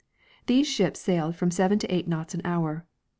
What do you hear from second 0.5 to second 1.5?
ships sailed